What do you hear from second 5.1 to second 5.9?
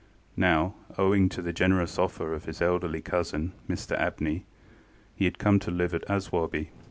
he had come to